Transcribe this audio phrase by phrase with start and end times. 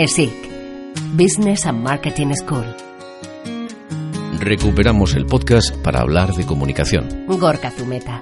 [0.00, 0.32] ESIC,
[1.16, 2.64] Business and Marketing School.
[4.38, 7.26] Recuperamos el podcast para hablar de comunicación.
[7.26, 8.20] Gorka Zumeta.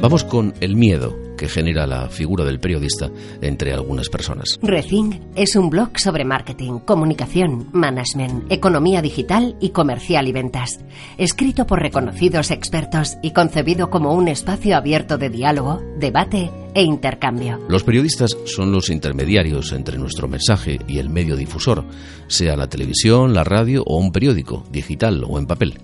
[0.00, 4.60] Vamos con el miedo que genera la figura del periodista entre algunas personas.
[4.62, 10.78] Rethink es un blog sobre marketing, comunicación, management, economía digital y comercial y ventas.
[11.18, 17.58] Escrito por reconocidos expertos y concebido como un espacio abierto de diálogo, debate e intercambio.
[17.68, 21.84] Los periodistas son los intermediarios entre nuestro mensaje y el medio difusor,
[22.28, 25.80] sea la televisión, la radio o un periódico, digital o en papel.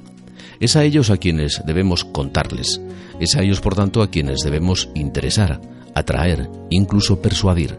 [0.61, 2.81] Es a ellos a quienes debemos contarles.
[3.21, 5.61] Es a ellos, por tanto, a quienes debemos interesar,
[5.95, 7.79] atraer, incluso persuadir.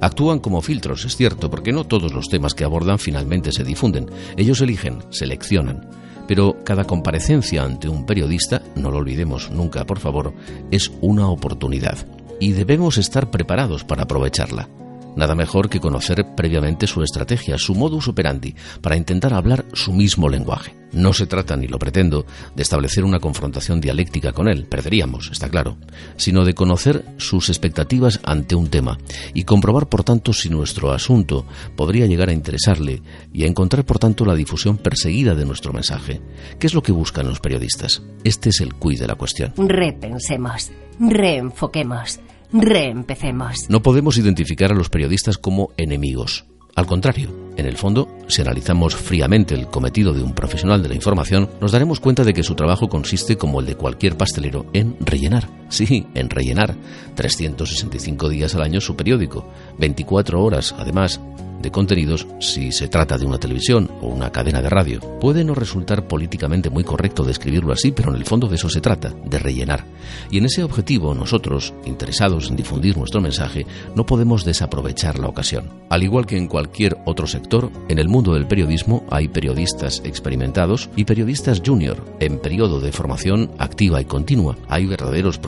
[0.00, 4.10] Actúan como filtros, es cierto, porque no todos los temas que abordan finalmente se difunden.
[4.36, 5.88] Ellos eligen, seleccionan.
[6.26, 10.34] Pero cada comparecencia ante un periodista, no lo olvidemos nunca, por favor,
[10.70, 12.06] es una oportunidad.
[12.40, 14.68] Y debemos estar preparados para aprovecharla.
[15.16, 20.28] Nada mejor que conocer previamente su estrategia, su modus operandi, para intentar hablar su mismo
[20.28, 20.74] lenguaje.
[20.92, 25.48] No se trata, ni lo pretendo, de establecer una confrontación dialéctica con él, perderíamos, está
[25.48, 25.76] claro,
[26.16, 28.98] sino de conocer sus expectativas ante un tema
[29.34, 33.98] y comprobar, por tanto, si nuestro asunto podría llegar a interesarle y a encontrar, por
[33.98, 36.20] tanto, la difusión perseguida de nuestro mensaje.
[36.60, 38.02] ¿Qué es lo que buscan los periodistas?
[38.22, 39.52] Este es el cuid de la cuestión.
[39.56, 40.70] Repensemos,
[41.00, 42.20] reenfoquemos
[42.56, 43.68] Reempecemos.
[43.68, 46.44] No podemos identificar a los periodistas como enemigos.
[46.76, 50.94] Al contrario, en el fondo, si analizamos fríamente el cometido de un profesional de la
[50.94, 54.96] información, nos daremos cuenta de que su trabajo consiste, como el de cualquier pastelero, en
[55.00, 55.48] rellenar.
[55.68, 56.76] Sí, en rellenar.
[57.14, 59.48] 365 días al año su periódico.
[59.78, 61.20] 24 horas, además,
[61.64, 65.00] de contenidos si se trata de una televisión o una cadena de radio.
[65.18, 68.82] Puede no resultar políticamente muy correcto describirlo así, pero en el fondo de eso se
[68.82, 69.86] trata, de rellenar.
[70.30, 75.70] Y en ese objetivo nosotros, interesados en difundir nuestro mensaje, no podemos desaprovechar la ocasión.
[75.88, 80.90] Al igual que en cualquier otro sector, en el mundo del periodismo hay periodistas experimentados
[80.96, 84.56] y periodistas junior en periodo de formación activa y continua.
[84.68, 85.38] Hay verdaderos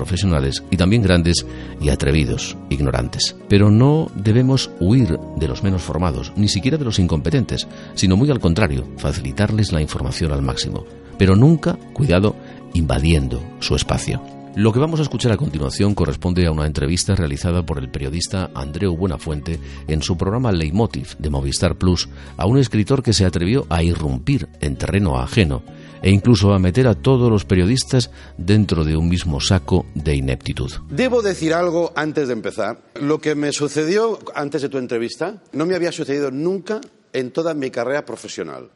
[0.71, 1.47] y también grandes
[1.81, 3.37] y atrevidos, ignorantes.
[3.49, 8.31] Pero no debemos huir de los menos formados ni siquiera de los incompetentes, sino muy
[8.31, 10.84] al contrario, facilitarles la información al máximo.
[11.19, 12.37] Pero nunca, cuidado,
[12.75, 14.22] invadiendo su espacio.
[14.56, 18.50] Lo que vamos a escuchar a continuación corresponde a una entrevista realizada por el periodista
[18.55, 22.09] Andreu Buenafuente en su programa Leitmotiv de Movistar Plus
[22.39, 25.62] a un escritor que se atrevió a irrumpir en terreno ajeno
[26.03, 30.73] e incluso a meter a todos los periodistas dentro de un mismo saco de ineptitud.
[30.91, 32.81] Debo decir algo antes de empezar.
[33.01, 36.81] Lo que me sucedió antes de tu entrevista no me había sucedido nunca
[37.12, 38.71] en toda mi carrera profesional.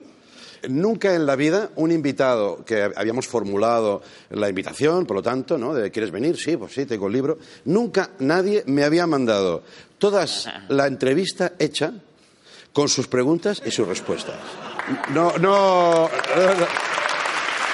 [0.69, 5.73] Nunca en la vida un invitado que habíamos formulado la invitación, por lo tanto, ¿no?
[5.91, 6.37] ¿Quieres venir?
[6.37, 7.39] Sí, pues sí, tengo el libro.
[7.65, 9.63] Nunca nadie me había mandado
[9.99, 10.27] toda
[10.69, 11.95] la entrevista hecha
[12.75, 14.37] con sus preguntas y sus respuestas.
[15.15, 16.09] no, no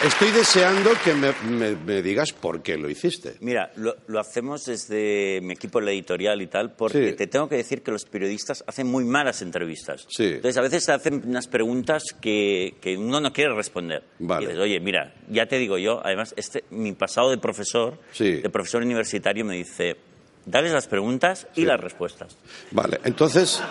[0.05, 3.37] Estoy deseando que me, digas por qué lo hiciste.
[3.41, 7.57] Mira, lo, hacemos desde mi equipo en la editorial y tal, porque te tengo que
[7.57, 10.07] decir que los periodistas hacen muy malas entrevistas.
[10.09, 10.25] Sí.
[10.25, 14.03] Entonces, a veces se hacen unas preguntas que, uno no quiere responder.
[14.19, 14.45] Vale.
[14.45, 18.51] Y dices, oye, mira, ya te digo yo, además, este, mi pasado de profesor, de
[18.51, 19.97] profesor universitario, me dice,
[20.45, 22.37] dales las preguntas y las respuestas.
[22.71, 23.63] Vale, entonces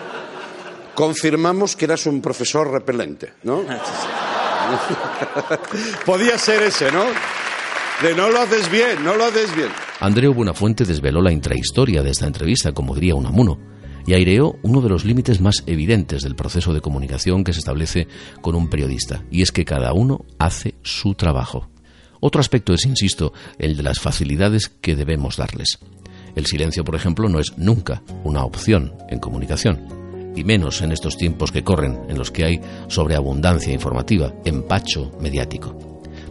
[0.94, 3.64] confirmamos que eras un profesor repelente, ¿no?
[6.06, 7.04] Podía ser ese, ¿no?
[8.02, 9.68] De no lo haces bien, no lo haces bien.
[10.00, 13.58] Andreu Buenafuente desveló la intrahistoria de esta entrevista, como diría Unamuno,
[14.06, 18.06] y aireó uno de los límites más evidentes del proceso de comunicación que se establece
[18.42, 21.68] con un periodista, y es que cada uno hace su trabajo.
[22.20, 25.78] Otro aspecto es, insisto, el de las facilidades que debemos darles.
[26.34, 30.05] El silencio, por ejemplo, no es nunca una opción en comunicación
[30.36, 35.76] y menos en estos tiempos que corren, en los que hay sobreabundancia informativa, empacho mediático.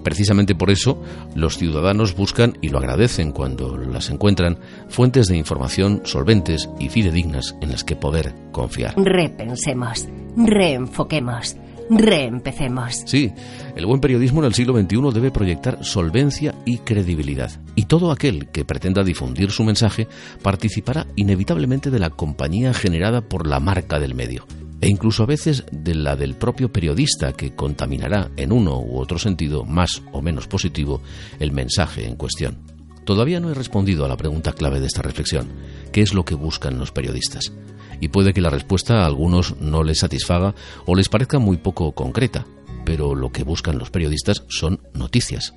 [0.04, 1.02] Precisamente por eso,
[1.34, 7.56] los ciudadanos buscan y lo agradecen cuando las encuentran fuentes de información solventes y fidedignas
[7.60, 8.94] en las que poder confiar.
[8.98, 10.08] Repensemos,
[10.38, 11.58] reenfoquemos
[11.90, 13.04] Reempecemos.
[13.06, 13.32] Sí,
[13.76, 17.52] el buen periodismo en el siglo XXI debe proyectar solvencia y credibilidad.
[17.76, 20.08] Y todo aquel que pretenda difundir su mensaje
[20.42, 24.46] participará inevitablemente de la compañía generada por la marca del medio
[24.82, 29.18] e incluso a veces de la del propio periodista que contaminará en uno u otro
[29.18, 31.02] sentido más o menos positivo
[31.40, 32.75] el mensaje en cuestión.
[33.06, 35.48] Todavía no he respondido a la pregunta clave de esta reflexión.
[35.92, 37.54] ¿Qué es lo que buscan los periodistas?
[38.00, 40.56] y puede que la respuesta a algunos no les satisfaga
[40.86, 42.46] o les parezca muy poco concreta,
[42.86, 45.54] pero lo que buscan los periodistas son noticias.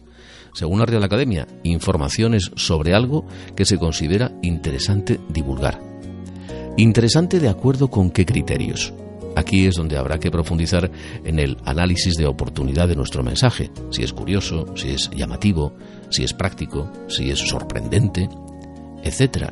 [0.54, 5.80] Según la Real Academia, informaciones sobre algo que se considera interesante divulgar.
[6.76, 8.92] Interesante de acuerdo con qué criterios.
[9.38, 10.90] Aquí es donde habrá que profundizar
[11.25, 15.76] en el análisis de oportunidad de nuestro mensaje, si es curioso, si es llamativo,
[16.11, 18.29] si es práctico, si es sorprendente,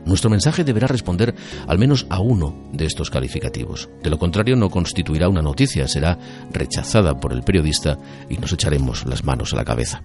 [0.05, 1.35] Nuestro mensaje deberá responder
[1.67, 3.89] al menos a uno de estos calificativos.
[4.03, 6.19] De lo contrario, no constituirá una noticia, será
[6.53, 7.99] rechazada por el periodista
[8.29, 10.03] y nos echaremos las manos a la cabeza.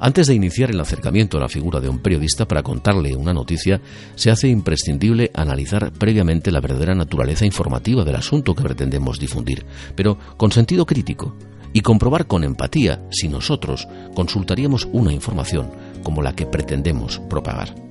[0.00, 3.80] Antes de iniciar el acercamiento a la figura de un periodista para contarle una noticia,
[4.14, 9.64] se hace imprescindible analizar previamente la verdadera naturaleza informativa del asunto que pretendemos difundir,
[9.94, 11.34] pero con sentido crítico,
[11.72, 15.70] y comprobar con empatía si nosotros consultaríamos una información
[16.02, 17.89] como la que pretendemos propagar.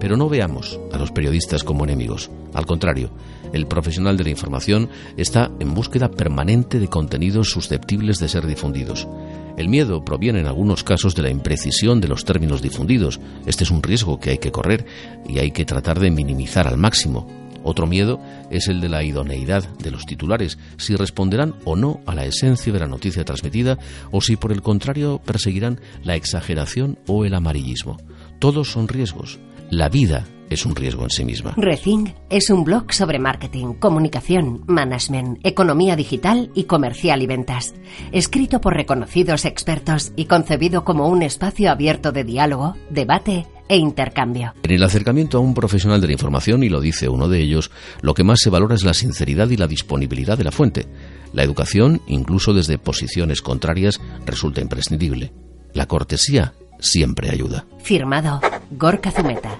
[0.00, 2.30] Pero no veamos a los periodistas como enemigos.
[2.54, 3.10] Al contrario,
[3.52, 9.08] el profesional de la información está en búsqueda permanente de contenidos susceptibles de ser difundidos.
[9.56, 13.18] El miedo proviene en algunos casos de la imprecisión de los términos difundidos.
[13.44, 14.86] Este es un riesgo que hay que correr
[15.28, 17.26] y hay que tratar de minimizar al máximo.
[17.64, 22.14] Otro miedo es el de la idoneidad de los titulares, si responderán o no a
[22.14, 23.78] la esencia de la noticia transmitida
[24.12, 27.96] o si por el contrario perseguirán la exageración o el amarillismo.
[28.38, 29.40] Todos son riesgos.
[29.70, 31.52] La vida es un riesgo en sí misma.
[31.58, 37.74] Rethink es un blog sobre marketing, comunicación, management, economía digital y comercial y ventas.
[38.10, 44.54] Escrito por reconocidos expertos y concebido como un espacio abierto de diálogo, debate e intercambio.
[44.62, 47.70] En el acercamiento a un profesional de la información, y lo dice uno de ellos,
[48.00, 50.86] lo que más se valora es la sinceridad y la disponibilidad de la fuente.
[51.34, 55.34] La educación, incluso desde posiciones contrarias, resulta imprescindible.
[55.74, 57.64] La cortesía siempre ayuda.
[57.82, 58.40] Firmado
[58.70, 59.58] Gorka Zumeta.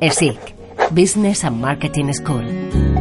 [0.00, 0.38] ESIC,
[0.90, 2.97] Business and Marketing School.